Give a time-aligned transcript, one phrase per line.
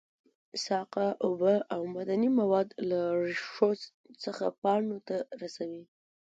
[0.65, 3.69] ساقه اوبه او معدني مواد له ریښو
[4.23, 5.83] څخه پاڼو ته رسوي